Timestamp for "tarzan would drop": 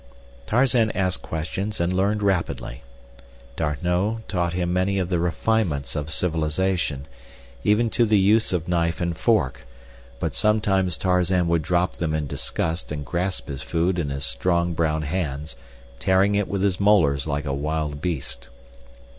10.97-11.97